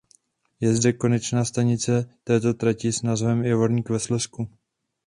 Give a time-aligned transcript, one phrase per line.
[0.59, 4.47] Je zde konečná stanice této trati s názvem „Javorník ve Slezsku“.